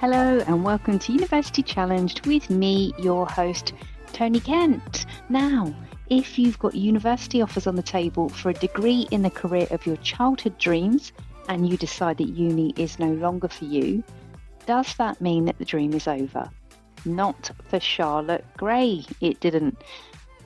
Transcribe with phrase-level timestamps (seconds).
[0.00, 3.74] Hello, and welcome to University Challenged with me, your host,
[4.14, 5.04] Tony Kent.
[5.28, 5.74] Now,
[6.08, 9.84] if you've got university offers on the table for a degree in the career of
[9.84, 11.12] your childhood dreams
[11.50, 14.02] and you decide that uni is no longer for you,
[14.64, 16.48] does that mean that the dream is over?
[17.04, 19.76] Not for Charlotte Gray, it didn't.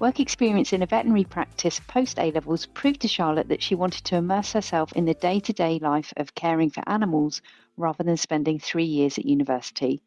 [0.04, 4.04] Work experience in a veterinary practice post A levels proved to Charlotte that she wanted
[4.04, 7.40] to immerse herself in the day to day life of caring for animals
[7.78, 10.02] rather than spending three years at university.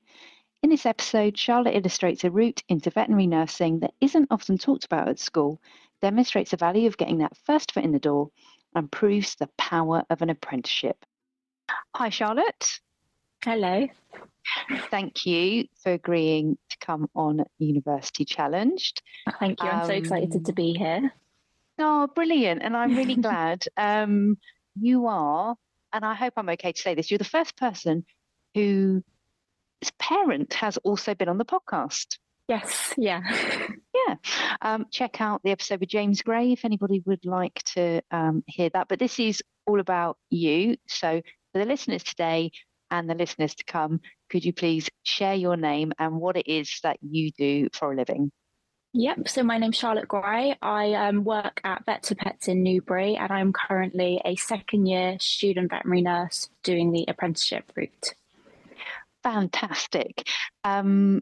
[0.62, 5.08] In this episode, Charlotte illustrates a route into veterinary nursing that isn't often talked about
[5.08, 5.60] at school,
[6.00, 8.30] demonstrates the value of getting that first foot in the door,
[8.76, 11.08] and proves the power of an apprenticeship.
[11.96, 12.82] Hi, Charlotte.
[13.44, 13.88] Hello.
[14.90, 19.02] Thank you for agreeing to come on University Challenged.
[19.40, 19.70] Thank you.
[19.70, 21.14] I'm so excited to Um, be here.
[21.80, 22.62] Oh, brilliant.
[22.64, 24.38] And I'm really glad um,
[24.80, 25.56] you are,
[25.94, 28.06] and I hope I'm okay to say this, you're the first person
[28.56, 29.04] whose
[30.00, 32.18] parent has also been on the podcast.
[32.48, 33.22] Yes, yeah.
[34.08, 34.16] Yeah.
[34.62, 38.70] Um, check out the episode with James Gray if anybody would like to um, hear
[38.70, 38.88] that.
[38.88, 40.78] But this is all about you.
[40.88, 41.22] So,
[41.52, 42.52] for the listeners today
[42.92, 46.80] and the listeners to come, could you please share your name and what it is
[46.84, 48.32] that you do for a living?
[48.94, 49.28] Yep.
[49.28, 50.56] So my name's Charlotte Gray.
[50.62, 55.18] I um, work at Vet to Pets in Newbury, and I'm currently a second year
[55.20, 58.16] student veterinary nurse doing the apprenticeship route.
[59.24, 60.28] Fantastic.
[60.64, 61.22] Um,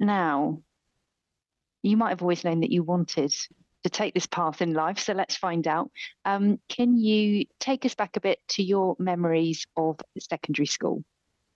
[0.00, 0.62] now,
[1.82, 3.32] you might have always known that you wanted
[3.86, 5.90] to take this path in life, so let's find out.
[6.24, 11.04] Um, can you take us back a bit to your memories of secondary school?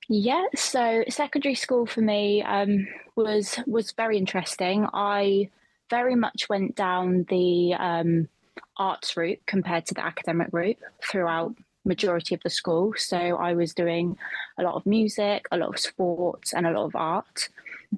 [0.08, 0.44] Yeah.
[0.54, 2.86] So secondary school for me um,
[3.16, 4.86] was was very interesting.
[4.92, 5.50] I
[5.88, 8.28] very much went down the um,
[8.76, 12.92] arts route compared to the academic route throughout majority of the school.
[12.96, 14.16] So I was doing
[14.58, 17.48] a lot of music, a lot of sports, and a lot of art.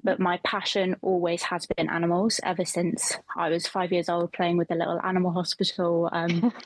[0.01, 4.57] But my passion always has been animals ever since I was five years old, playing
[4.57, 6.09] with the little animal hospital.
[6.11, 6.53] Um,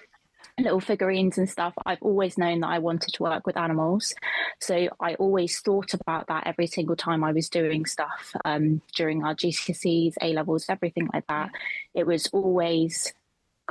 [0.60, 1.74] little figurines and stuff.
[1.86, 4.16] I've always known that i wanted to work with animals.
[4.60, 9.24] So i always thought about that every single time i was doing stuff um, during
[9.24, 11.52] our gcse's a levels everything like that.
[11.94, 13.14] It was always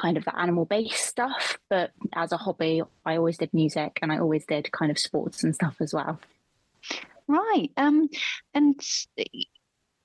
[0.01, 4.13] kind of the animal based stuff but as a hobby i always did music and
[4.13, 6.21] i always did kind of sports and stuff as well
[7.29, 7.71] Right.
[7.77, 8.09] Um,
[8.55, 8.81] and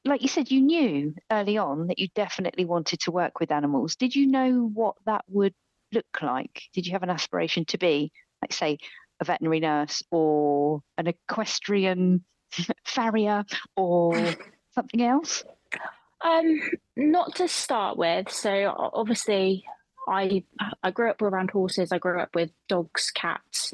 [0.06, 3.96] like you said, you knew early on that you definitely wanted to work with animals.
[3.96, 5.54] Did you know what that would
[5.92, 6.64] look like?
[6.74, 8.12] Did you have an aspiration to be,
[8.42, 8.78] like, say,
[9.20, 12.26] a veterinary nurse or an equestrian
[12.86, 13.46] farrier
[13.76, 14.16] or
[14.74, 15.44] something else?
[16.24, 16.60] Um,
[16.96, 18.32] not to start with.
[18.32, 19.64] So obviously,
[20.08, 20.44] I
[20.84, 21.92] I grew up around horses.
[21.92, 23.74] I grew up with dogs, cats,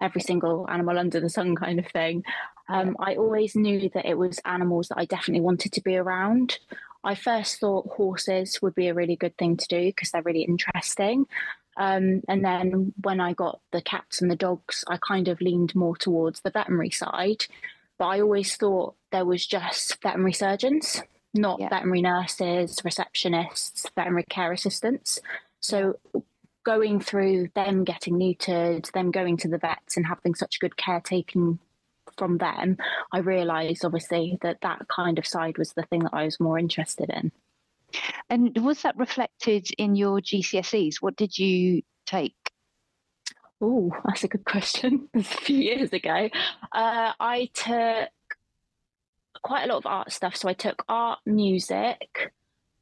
[0.00, 2.24] every single animal under the sun, kind of thing.
[2.72, 6.58] Um, I always knew that it was animals that I definitely wanted to be around.
[7.04, 10.42] I first thought horses would be a really good thing to do because they're really
[10.42, 11.26] interesting.
[11.76, 15.74] Um, and then when I got the cats and the dogs, I kind of leaned
[15.74, 17.46] more towards the veterinary side.
[17.98, 21.02] But I always thought there was just veterinary surgeons
[21.34, 21.68] not Yeah.
[21.68, 25.20] veterinary nurses, receptionists, veterinary care assistants.
[25.60, 25.98] So
[26.64, 31.00] going through them getting neutered, them going to the vets and having such good care
[31.00, 31.58] taken
[32.16, 32.76] from them,
[33.12, 36.58] I realised obviously that that kind of side was the thing that I was more
[36.58, 37.32] interested in.
[38.30, 40.96] And was that reflected in your GCSEs?
[41.00, 42.34] What did you take?
[43.60, 45.08] Oh, that's a good question.
[45.14, 46.28] A few years ago.
[46.72, 48.08] Uh, I took
[49.42, 50.36] quite a lot of art stuff.
[50.36, 52.32] So I took art, music,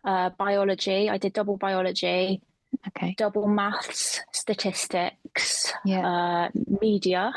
[0.04, 1.10] uh, biology.
[1.10, 2.40] I did double biology,
[2.88, 3.14] Okay.
[3.18, 6.06] double maths, statistics, Yeah.
[6.06, 6.48] uh,
[6.80, 7.32] media,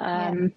[0.00, 0.52] um,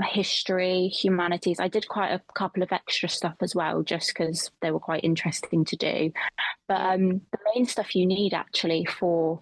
[0.00, 1.60] history, humanities.
[1.60, 5.04] I did quite a couple of extra stuff as well, just because they were quite
[5.04, 6.12] interesting to do.
[6.68, 9.40] But um, the main stuff you need actually for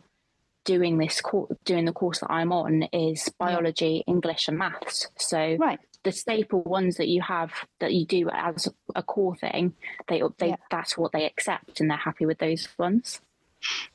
[0.64, 5.08] doing this course, doing the course that I'm on, is biology, English, and maths.
[5.17, 5.79] So Right.
[6.02, 9.75] the staple ones that you have that you do as a core thing,
[10.08, 10.56] they they Yeah.
[10.70, 13.20] that's what they accept, and they're happy with those ones.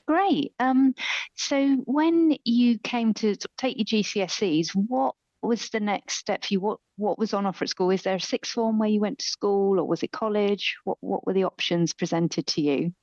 [0.08, 0.54] Great.
[0.60, 0.94] Um,
[1.36, 5.16] so when you came to take your GCSEs, what
[5.47, 6.59] was the next step for you?
[6.59, 7.89] What what was on offer at school?
[7.92, 10.75] Is there a sixth form where you went to school, or was it college?
[10.83, 12.94] What what were the options presented to you?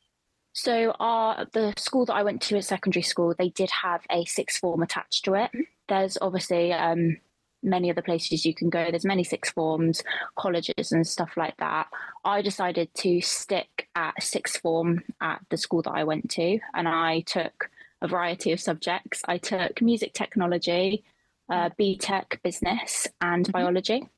[0.55, 4.25] So, our the school that I went to at secondary school, they did have a
[4.27, 5.51] sixth form attached to it.
[5.89, 7.17] There's obviously um,
[7.63, 8.91] many other places you can go.
[8.91, 10.03] There's many sixth forms,
[10.37, 11.89] colleges, and stuff like that.
[12.25, 16.87] I decided to stick at sixth form at the school that I went to, and
[16.87, 17.71] I took
[18.03, 19.23] a variety of subjects.
[19.27, 21.05] I took music technology,
[21.53, 24.09] uh, BTEC business, and biology.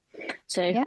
[0.46, 0.84] So yeah.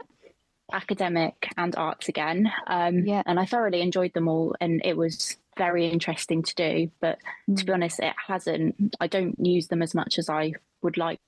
[0.72, 2.50] academic and arts again.
[2.66, 3.22] Um, yeah.
[3.26, 6.90] And I thoroughly enjoyed them all, and it was very interesting to do.
[7.00, 7.18] But
[7.48, 7.58] mm.
[7.58, 7.74] to be mm.
[7.74, 8.96] honest, it hasn't.
[9.00, 11.18] I don't use them as much as I would like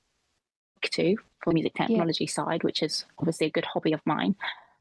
[0.83, 2.31] to for music technology yeah.
[2.31, 4.37] side, which is obviously a good hobby of mine.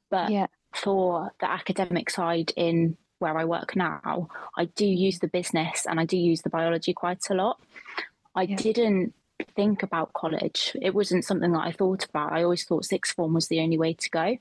[0.09, 0.47] But yeah.
[0.73, 5.99] for the academic side in where I work now, I do use the business and
[5.99, 7.59] I do use the biology quite a lot.
[8.35, 8.55] I yeah.
[8.55, 9.13] didn't
[9.55, 10.75] think about college.
[10.81, 12.33] It wasn't something that I thought about.
[12.33, 14.37] I always thought sixth form was the only way to go.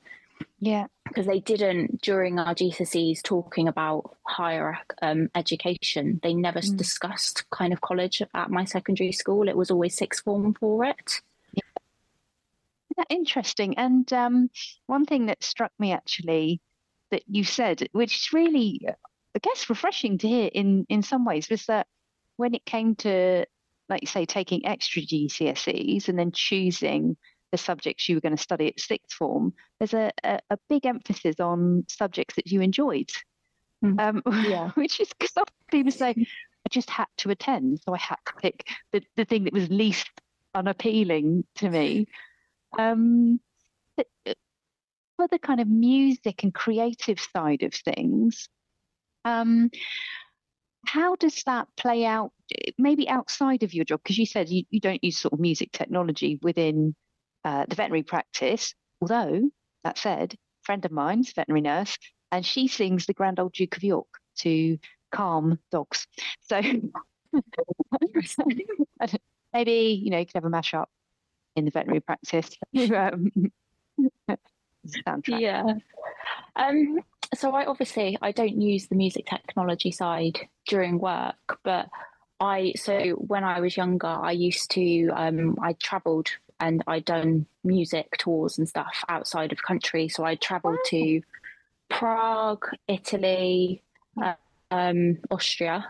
[0.60, 0.86] Yeah.
[1.04, 6.76] Because they didn't, during our GCSEs, talking about higher um, education, they never mm.
[6.76, 9.48] discussed kind of college at my secondary school.
[9.48, 11.20] It was always sixth form for it.
[11.52, 13.04] Yeah.
[13.08, 13.78] Interesting.
[13.78, 14.50] And um,
[14.86, 16.60] one thing that struck me actually
[17.10, 21.48] that you said, which is really, I guess, refreshing to hear in in some ways,
[21.48, 21.86] was that
[22.36, 23.46] when it came to,
[23.88, 27.16] like you say, taking extra GCSEs and then choosing
[27.50, 30.84] the subjects you were going to study at sixth form, there's a, a, a big
[30.84, 33.10] emphasis on subjects that you enjoyed.
[33.84, 34.00] Mm.
[34.00, 34.70] Um, yeah.
[34.74, 35.32] which is because
[35.70, 39.44] people say, I just had to attend, so I had to pick the, the thing
[39.44, 40.10] that was least
[40.54, 42.06] unappealing to me.
[42.78, 43.40] Um,
[43.96, 44.34] but uh,
[45.16, 48.48] for the kind of music and creative side of things,
[49.24, 49.70] um,
[50.92, 52.32] how does that play out
[52.78, 54.00] maybe outside of your job?
[54.02, 56.94] Because you said you, you don't use sort of music technology within
[57.44, 59.48] uh, the veterinary practice although
[59.84, 61.96] that said a friend of mine's veterinary nurse
[62.32, 64.08] and she sings the grand old duke of york
[64.38, 64.76] to
[65.10, 66.06] calm dogs.
[66.40, 66.60] So
[69.52, 70.90] maybe you know you could have a mash up
[71.56, 72.50] in the veterinary practice.
[72.76, 73.32] Um,
[75.06, 75.40] soundtrack.
[75.40, 75.64] Yeah.
[76.56, 77.00] Um
[77.34, 81.88] so I obviously I don't use the music technology side during work, but
[82.40, 86.28] I so when I was younger, I used to um, I travelled
[86.60, 90.08] and I'd done music tours and stuff outside of country.
[90.08, 91.22] So I travelled to
[91.88, 93.82] Prague, Italy,
[94.20, 94.34] uh,
[94.70, 95.86] um, Austria,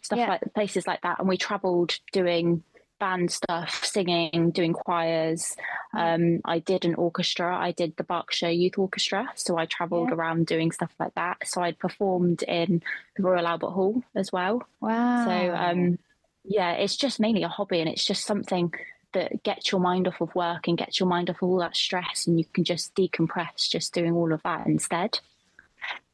[0.00, 0.28] stuff yeah.
[0.28, 2.62] like places like that, and we travelled doing
[3.00, 5.56] band stuff, singing, doing choirs.
[5.94, 6.36] Mm.
[6.36, 7.56] Um, I did an orchestra.
[7.56, 9.28] I did the Berkshire Youth Orchestra.
[9.34, 10.14] So I travelled yeah.
[10.14, 11.38] around doing stuff like that.
[11.44, 12.82] So I'd performed in
[13.16, 14.62] the Royal Albert Hall as well.
[14.80, 15.24] Wow.
[15.24, 15.98] So um,
[16.44, 18.72] yeah, it's just mainly a hobby and it's just something
[19.12, 22.26] that gets your mind off of work and gets your mind off all that stress
[22.26, 25.18] and you can just decompress just doing all of that instead.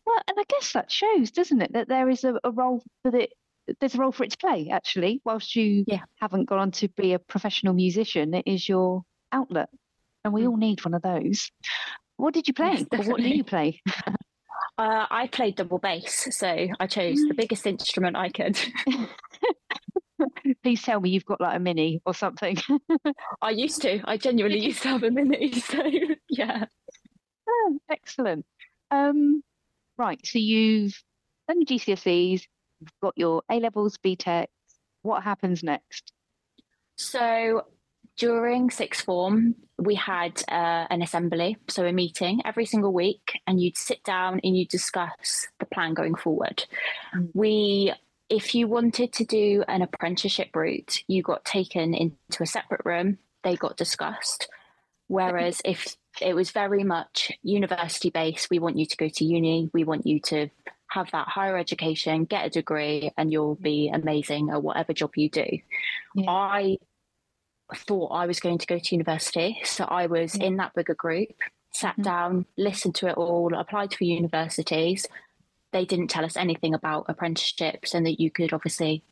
[0.06, 3.10] Well, and I guess that shows, doesn't it, that there is a, a role for
[3.10, 3.28] the
[3.80, 5.20] there's a role for it to play actually.
[5.24, 6.02] Whilst you yeah.
[6.20, 9.02] haven't gone on to be a professional musician it is your
[9.32, 9.68] outlet.
[10.24, 10.50] And we mm.
[10.50, 11.50] all need one of those.
[12.16, 12.86] What did you play?
[12.90, 13.80] Yes, what do you play?
[14.78, 18.58] Uh, i played double bass so i chose the biggest instrument i could.
[20.62, 22.56] Please tell me you've got like a mini or something.
[23.42, 24.00] I used to.
[24.04, 25.82] I genuinely used to have a mini so
[26.28, 26.66] yeah.
[27.48, 28.44] Oh, excellent.
[28.90, 29.42] Um,
[29.96, 31.02] right so you've
[31.48, 32.46] done your gcse's
[32.81, 34.46] You've got your A levels, BTEC.
[35.02, 36.12] What happens next?
[36.96, 37.67] So
[38.17, 43.61] during sixth form, we had uh, an assembly, so a meeting every single week, and
[43.61, 46.64] you'd sit down and you'd discuss the plan going forward.
[47.14, 47.28] Mm.
[47.34, 47.93] We,
[48.31, 53.18] if you wanted to do an apprenticeship route, you got taken into a separate room.
[53.45, 54.49] They got discussed.
[55.09, 59.71] Whereas if it was very much university based, we want you to go to uni,
[59.73, 60.49] we want you to
[60.96, 65.28] have that higher education, get a degree, and you'll be amazing at whatever job you
[65.28, 65.46] do.
[66.14, 66.30] Yeah.
[66.30, 66.78] I
[67.74, 69.60] thought I was going to go to university.
[69.64, 70.46] So I was yeah.
[70.46, 71.34] in that bigger group,
[71.70, 72.02] sat mm-hmm.
[72.02, 75.06] down, listened to it all, applied for universities.
[75.72, 79.04] They didn't tell us anything about apprenticeships and that you could obviously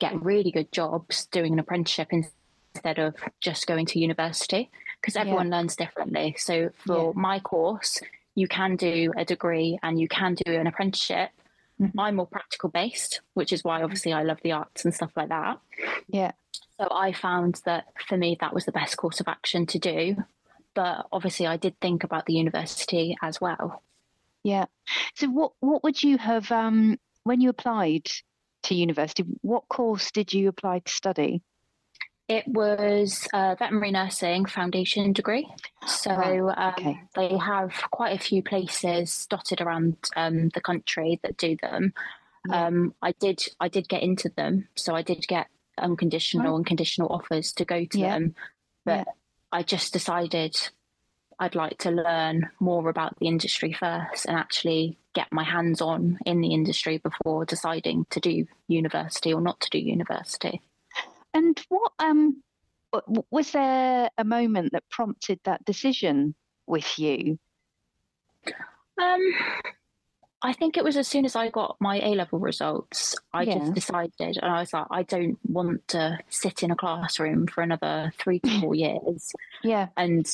[0.00, 5.48] get really good jobs doing an apprenticeship instead of just going to university because everyone
[5.48, 5.58] yeah.
[5.58, 6.34] learns differently.
[6.38, 8.00] So for my course,
[8.38, 11.30] you can do a degree and you can do an apprenticeship.
[11.80, 11.98] Mm-hmm.
[11.98, 15.28] I'm more practical based, which is why obviously I love the arts and stuff like
[15.28, 15.58] that.
[16.08, 16.32] Yeah.
[16.80, 20.16] So I found that for me, that was the best course of action to do.
[20.74, 23.82] But obviously, I did think about the university as well.
[24.44, 24.66] Yeah.
[25.14, 28.06] So what what would you have um, when you applied
[28.64, 29.24] to university?
[29.42, 31.42] What course did you apply to study?
[32.28, 35.48] It was a veterinary nursing foundation degree.
[35.86, 37.00] So um, okay.
[37.14, 41.94] they have quite a few places dotted around um, the country that do them.
[42.46, 42.66] Yeah.
[42.66, 47.08] Um, I did I did get into them, so I did get unconditional and conditional
[47.08, 48.18] offers to go to yeah.
[48.18, 48.34] them,
[48.84, 49.12] but yeah.
[49.50, 50.56] I just decided
[51.38, 56.18] I'd like to learn more about the industry first and actually get my hands on
[56.26, 60.60] in the industry before deciding to do university or not to do university.
[61.34, 62.42] And what um
[63.30, 66.34] was there a moment that prompted that decision
[66.66, 67.38] with you?
[69.00, 69.20] Um,
[70.42, 73.58] I think it was as soon as I got my A level results, I Yeah.
[73.58, 77.62] just decided, and I was like, I don't want to sit in a classroom for
[77.62, 79.32] another three to four years
[79.62, 79.88] Yeah.
[79.96, 80.26] and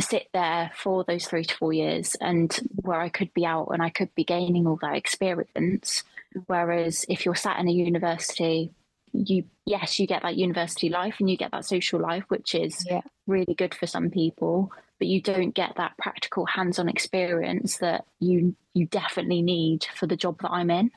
[0.00, 3.82] sit there for those three to four years and where I could be out and
[3.82, 6.02] I could be gaining all that experience.
[6.46, 8.72] Whereas if you're sat in a university,
[9.14, 12.84] you yes, you get that university life and you get that social life, which is
[12.88, 13.00] Yeah.
[13.26, 18.56] really good for some people, but you don't get that practical hands-on experience that you
[18.74, 20.90] you definitely need for the job that I'm in.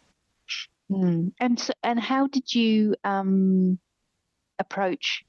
[0.92, 1.34] Mm.
[1.40, 3.78] And so, and how did you um,
[4.58, 5.24] approach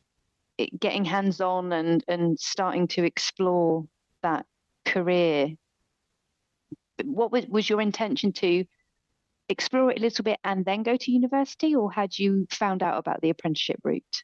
[0.57, 3.87] it, getting hands on and and starting to explore
[4.23, 4.47] that
[4.85, 5.54] career?
[7.04, 8.64] What was was your intention to
[9.49, 12.99] explore it a little bit and then go to university, or had you found out
[12.99, 14.23] about the apprenticeship route?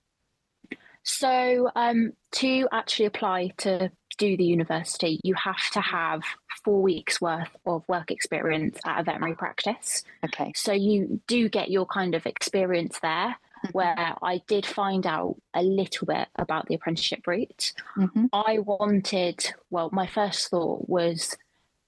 [1.03, 6.23] So, um, to actually apply to do the university, you have to have
[6.65, 10.03] four weeks worth of work experience at a veterinary practice.
[10.25, 10.53] Okay.
[10.57, 13.37] So, you do get your kind of experience there,
[13.73, 17.73] where I did find out a little bit about the apprenticeship route.
[17.95, 21.37] hmm I wanted, well, my first thought was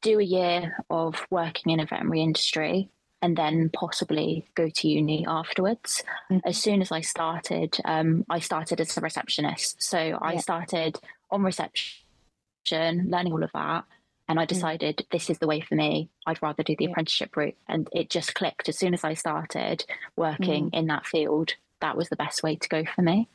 [0.03, 2.91] do a year of working in a veterinary industry
[3.23, 6.05] and then possibly go to uni afterwards.
[6.31, 6.43] Mhm.
[6.45, 9.83] As soon as I started, um, I started as a receptionist.
[9.83, 10.41] So I Yeah.
[10.41, 13.85] started on reception, learning all of that.
[14.29, 16.11] And I decided this is the way for me.
[16.27, 16.91] I'd rather do the Yeah.
[16.91, 17.57] apprenticeship route.
[17.69, 19.85] And it just clicked as soon as I started
[20.17, 21.55] working in that field.
[21.81, 23.29] That was the best way to go for me.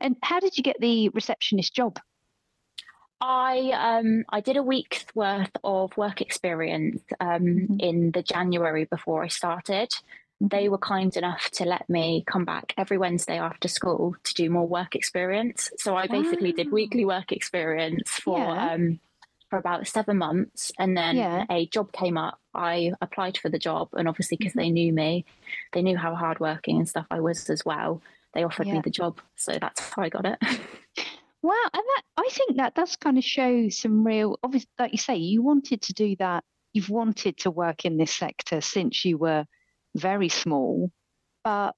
[0.00, 2.00] And how did you get the receptionist job?
[3.20, 7.80] I um I did a week's worth of work experience um Mhm.
[7.80, 9.92] in the January before I started.
[10.40, 14.50] They were kind enough to let me come back every Wednesday after school to do
[14.50, 15.70] more work experience.
[15.78, 18.72] So I basically did weekly work experience for Yeah.
[18.74, 19.00] um
[19.50, 21.46] for about seven months, and then Yeah.
[21.50, 22.38] a job came up.
[22.54, 25.24] I applied for the job, and obviously because they knew me,
[25.72, 28.02] they knew how hardworking and stuff I was as well.
[28.34, 28.74] They offered Yeah.
[28.74, 30.38] me the job, so that's how I got it.
[31.42, 34.98] Wow, and that I think that does kind of show some real obvious like you
[34.98, 36.44] say, you wanted to do that.
[36.72, 39.44] You've wanted to work in this sector since you were
[39.96, 40.90] very small.
[41.44, 41.74] But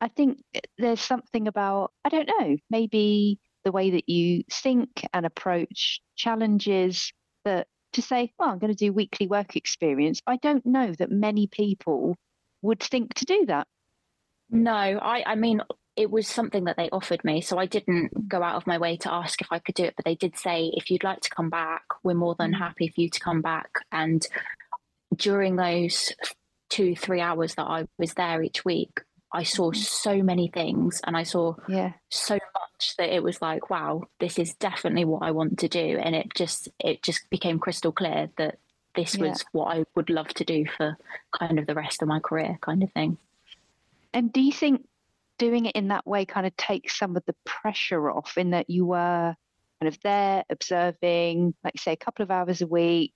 [0.00, 5.06] I think eh, there's something about I don't know, maybe the way that you think
[5.12, 7.12] and approach challenges
[7.44, 10.20] that to say, well, I'm going to do weekly work experience.
[10.26, 12.16] I don't know that many people
[12.62, 13.66] would think to do that.
[14.50, 15.62] No, I, I mean,
[15.96, 17.40] it was something that they offered me.
[17.40, 19.94] So I didn't go out of my way to ask if I could do it.
[19.96, 22.58] But they did say, if you'd like to come back, we're more than Mm.
[22.58, 23.70] happy for you to come back.
[23.92, 24.26] And
[25.16, 26.12] during those
[26.68, 29.00] two, three hours that I was there each week,
[29.32, 29.76] I saw Mhm.
[29.76, 31.92] so many things and I saw Yeah.
[32.08, 35.98] so much that it was like, wow, this is definitely what I want to do.
[35.98, 38.58] And it just, it just became crystal clear that
[38.94, 39.28] this Yeah.
[39.30, 40.96] was what I would love to do for
[41.32, 43.18] kind of the rest of my career, kind of thing.
[44.12, 44.86] And do you think
[45.40, 48.68] doing it in that way kind of takes some of the pressure off in that
[48.68, 49.34] you were
[49.80, 53.14] kind of there observing, like say, a couple of hours a week,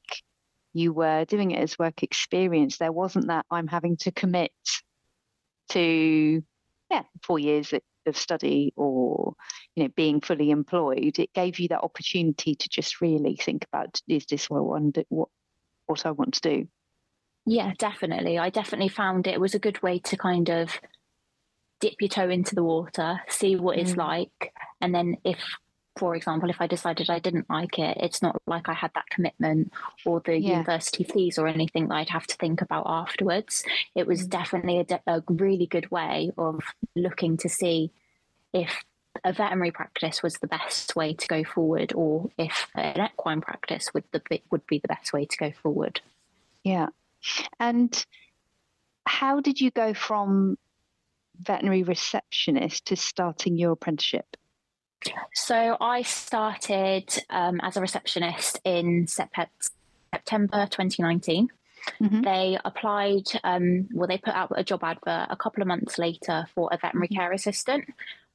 [0.73, 2.79] you were doing it as work experience.
[2.79, 4.53] There wasn't that I'm having to commit
[5.69, 6.43] to,
[6.91, 9.35] yeah, four years of- of study or,
[9.77, 11.19] you know, being fully employed.
[11.19, 14.99] It gave you that opportunity to just really think about, is this what I want,
[15.11, 15.29] what,
[15.87, 16.69] what I want to do?
[17.47, 18.39] Yeah, definitely.
[18.39, 20.81] I definitely found it was a good way to kind of
[21.81, 23.97] dip your toe into the water, see what it's Mm.
[23.97, 25.39] like, and then if,
[25.97, 29.09] for example, if I decided I didn't like it, it's not like I had that
[29.11, 29.73] commitment
[30.05, 30.51] or the Yeah.
[30.53, 33.65] university fees or anything that I'd have to think about afterwards.
[33.95, 34.31] It was Mm.
[34.31, 36.61] definitely a, de- a really good way of
[36.97, 37.93] looking to see
[38.53, 38.85] if
[39.25, 43.95] a veterinary practice was the best way to go forward, or if an equine practice
[43.95, 46.01] would the would be the best way to go forward.
[46.65, 46.89] Yeah.
[47.61, 48.05] And
[49.07, 50.59] how did you go from
[51.41, 54.37] veterinary receptionist to starting your apprenticeship?
[55.35, 59.31] So I started um, as a receptionist in Sep-
[60.15, 61.49] September 2019.
[62.01, 62.25] Mhm.
[62.25, 66.47] They applied, um, well, they put out a job advert a couple of months later
[66.55, 67.17] for a veterinary Mhm.
[67.17, 67.85] care assistant,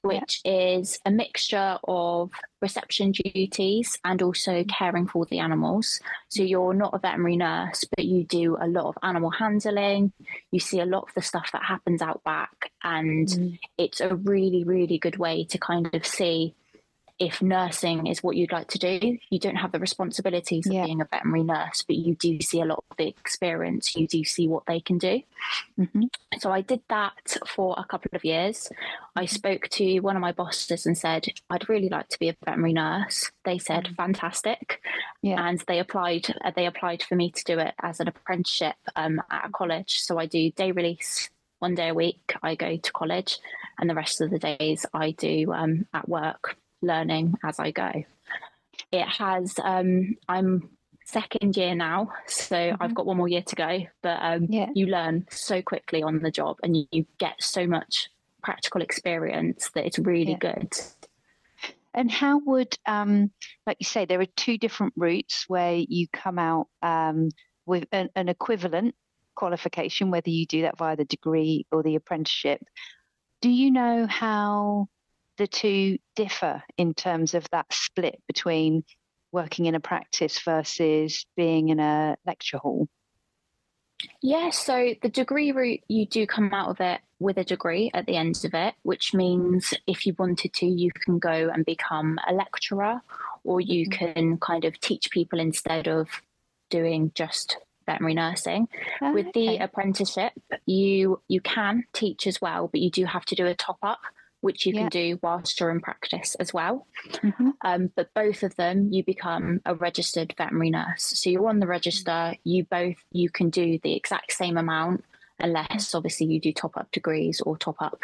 [0.02, 6.00] which is a mixture of reception duties and also caring for the animals.
[6.30, 10.14] So you're not a veterinary nurse, but you do a lot of animal handling.
[10.52, 13.60] You see a lot of the stuff that happens out back, and Mm.
[13.78, 16.54] it's a really, really good way to kind of see
[17.20, 20.86] if nursing is what you'd like to do, you don't have the responsibilities of Yeah.
[20.86, 23.96] being a veterinary nurse, but you do see a lot of the experience.
[23.96, 25.22] You do see what they can do.
[25.76, 26.04] hmm
[26.40, 28.70] So I did that for a couple of years.
[29.16, 32.36] I spoke to one of my bosses and said, I'd really like to be a
[32.46, 33.32] veterinary nurse.
[33.44, 33.96] They said, Mm.
[33.96, 34.82] fantastic.
[35.22, 35.46] Yeah.
[35.46, 39.22] And they applied uh, they applied for me to do it as an apprenticeship um,
[39.30, 40.00] at a college.
[40.00, 42.34] So I do day release one day a week.
[42.42, 43.40] I go to college
[43.78, 47.92] and the rest of the days I do um, at work learning as I go.
[48.92, 50.70] It has um, I'm
[51.06, 52.96] second year now, so I've Mhm.
[52.96, 53.80] got one more year to go.
[54.02, 54.70] But um, Yeah.
[54.76, 58.10] you learn so quickly on the job and you, you get so much
[58.44, 60.54] practical experience that it's really Yeah.
[60.54, 60.74] good.
[61.96, 63.32] And how would, um,
[63.66, 67.30] like you say, there are two different routes where you come out um,
[67.66, 68.94] with an, an equivalent
[69.36, 72.62] qualification, whether you do that via the degree or the apprenticeship.
[73.42, 74.88] Do you know how
[75.40, 78.84] the two differ in terms of that split between
[79.32, 82.88] working in a practice versus being in a lecture hall?
[84.22, 88.06] Yeah, so the degree route, you do come out of it with a degree at
[88.06, 92.20] the end of it, which means if you wanted to, you can go and become
[92.28, 93.02] a lecturer
[93.44, 93.92] or you Mhm.
[93.92, 96.10] can kind of teach people instead of
[96.70, 98.68] doing just veterinary nursing.
[99.02, 100.34] Ah, With the apprenticeship,
[100.66, 104.00] you you can teach as well, but you do have to do a top up,
[104.42, 104.82] which you Yeah.
[104.82, 106.88] can do whilst you're in practice as well.
[107.12, 107.54] Mhm.
[107.62, 111.04] Um, but both of them, you become a registered veterinary nurse.
[111.04, 112.36] So you're on the register.
[112.44, 115.04] You both you can do the exact same amount,
[115.40, 118.02] unless obviously you do top up degrees or top up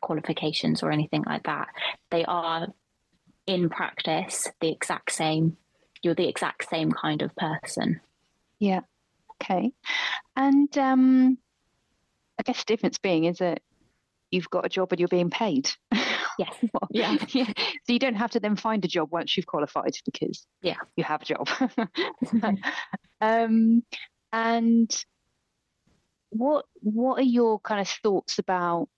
[0.00, 1.68] qualifications or anything like that.
[2.10, 2.68] They are
[3.46, 5.56] in practice the exact same.
[6.02, 8.00] You're the exact same kind of person.
[8.58, 8.80] Yeah.
[9.42, 9.72] Okay.
[10.36, 11.38] And um,
[12.38, 13.60] I guess the difference being is that
[14.30, 15.70] you've got a job and you're being paid.
[16.38, 16.54] Yes.
[16.72, 17.16] Well, Yeah.
[17.30, 17.52] yeah.
[17.84, 20.76] So you don't have to then find a job once you've qualified because Yeah.
[20.96, 21.48] you have a job.
[23.20, 23.82] um,
[24.32, 25.04] and
[26.30, 28.88] what what are your kind of thoughts about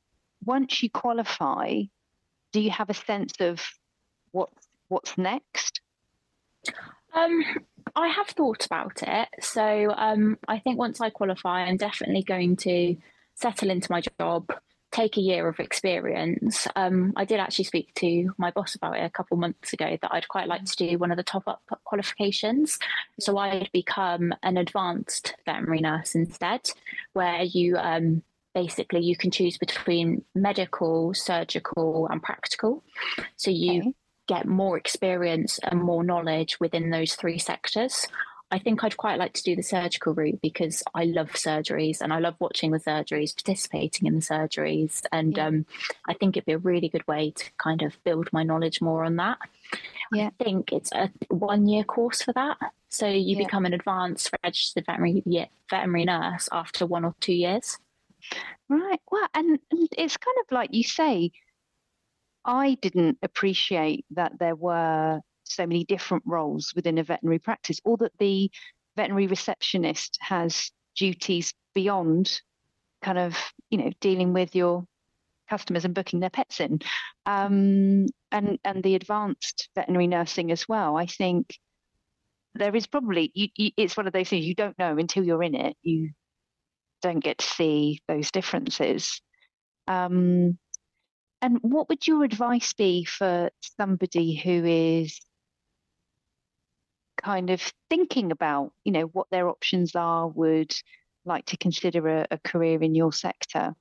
[0.45, 1.83] once you qualify?
[2.53, 3.61] Do you have a sense of
[4.31, 4.51] what
[4.89, 5.81] what's next?
[7.15, 7.43] Um,
[7.97, 9.29] I have thought about it.
[9.41, 12.97] So um, I think once I qualify, I'm definitely going to
[13.35, 14.51] settle into my job,
[14.93, 16.69] take a year of experience.
[16.77, 20.13] Um, I did actually speak to my boss about it a couple months ago that
[20.13, 22.79] I'd quite like to do one of the top up qualifications.
[23.19, 26.71] So I'd become an advanced veterinary nurse instead,
[27.15, 28.23] where you um,
[28.55, 32.85] basically you can choose between medical, surgical, and practical.
[33.37, 33.95] So you Okay.
[34.29, 38.07] get more experience and more knowledge within those three sectors.
[38.53, 42.13] I think I'd quite like to do the surgical route because I love surgeries and
[42.13, 45.05] I love watching the surgeries, participating in the surgeries.
[45.11, 45.47] And Yeah.
[45.47, 45.67] um,
[46.07, 49.05] I think it'd be a really good way to kind of build my knowledge more
[49.05, 49.39] on that.
[50.13, 50.31] Yeah.
[50.39, 52.59] I think it's a one year course for that.
[52.91, 53.45] So you Yeah.
[53.45, 55.23] become an advanced registered veterinary,
[55.71, 57.79] veterinary nurse after one or two years.
[58.69, 59.01] Right.
[59.11, 61.33] Well, and, and it's kind of like you say,
[62.45, 65.21] I didn't appreciate that there were
[65.55, 68.51] so many different roles within a veterinary practice, or that the
[68.97, 72.41] veterinary receptionist has duties beyond
[73.03, 73.37] kind of,
[73.71, 74.85] you know, dealing with your
[75.49, 76.79] customers and booking their pets in.
[77.27, 80.97] Um, and, and the advanced veterinary nursing as well.
[80.97, 81.59] I think
[82.55, 85.43] there is probably, you, you, it's one of those things you don't know until you're
[85.43, 85.77] in it.
[85.83, 86.11] You
[87.01, 89.21] don't get to see those differences.
[89.89, 90.59] Um,
[91.41, 95.19] and what would your advice be for somebody who is
[97.23, 100.75] kind of thinking about, you know, what their options are, would
[101.25, 103.75] like to consider a, a career in your sector?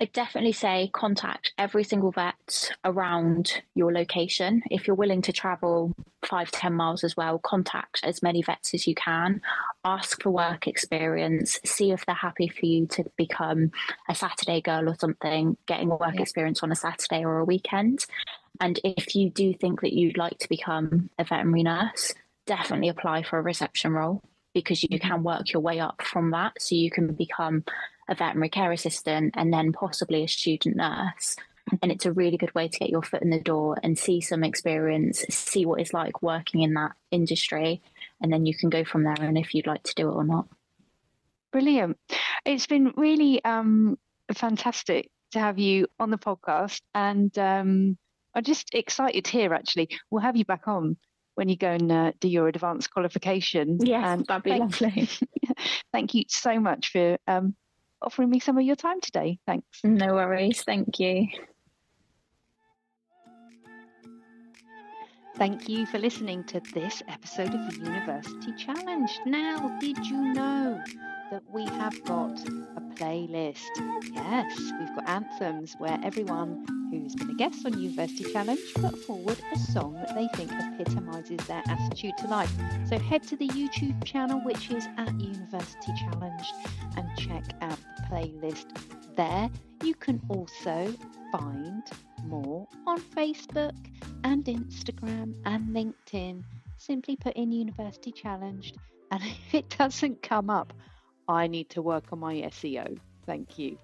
[0.00, 4.62] I'd definitely say contact every single vet around your location.
[4.68, 8.88] If you're willing to travel five, 10 miles as well, contact as many vets as
[8.88, 9.40] you can.
[9.84, 11.60] Ask for work experience.
[11.64, 13.70] See if they're happy for you to become
[14.08, 16.22] a Saturday girl or something, getting work Yeah.
[16.22, 18.04] experience on a Saturday or a weekend.
[18.60, 22.12] And if you do think that you'd like to become a veterinary nurse,
[22.46, 25.00] definitely apply for a reception role because you Mhm.
[25.00, 26.60] can work your way up from that.
[26.60, 27.64] So you can become
[28.08, 31.36] a veterinary care assistant and then possibly a student nurse.
[31.82, 34.20] And it's a really good way to get your foot in the door and see
[34.20, 37.82] some experience, see what it's like working in that industry.
[38.20, 40.24] And then you can go from there and if you'd like to do it or
[40.24, 40.46] not.
[41.52, 41.98] Brilliant.
[42.44, 43.98] It's been really um,
[44.34, 46.80] fantastic to have you on the podcast.
[46.94, 47.96] And um,
[48.34, 49.88] I'm just excited to hear, actually.
[50.10, 50.96] We'll have you back on
[51.34, 53.78] when you go and uh, do your advanced qualification.
[53.82, 55.08] Yes, and that'd be thank- lovely.
[55.92, 57.54] Thank you so much for um,
[58.02, 59.38] offering me some of your time today.
[59.46, 59.66] Thanks.
[59.82, 60.62] No worries.
[60.62, 61.28] Thank you.
[65.36, 69.10] Thank you for listening to this episode of the University Challenge.
[69.26, 70.80] Now, did you know
[71.32, 72.38] that we have got
[72.76, 73.64] a playlist?
[74.12, 79.38] Yes, we've got anthems where everyone who's been a guest on University Challenge put forward
[79.52, 82.52] a song that they think epitomises their attitude to life.
[82.88, 86.46] So head to the YouTube channel, which is at University Challenge,
[86.96, 88.66] and check out the playlist
[89.16, 89.50] there.
[89.82, 90.94] You can also
[91.32, 91.82] find
[92.24, 93.74] more on Facebook
[94.24, 96.42] and Instagram and LinkedIn.
[96.76, 98.76] Simply put in University Challenged,
[99.10, 100.72] and if it doesn't come up,
[101.28, 102.98] I need to work on my SEO.
[103.26, 103.78] Thank you.